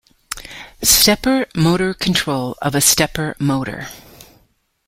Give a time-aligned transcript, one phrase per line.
[0.81, 3.85] Stepper Motor Control of a stepper motor.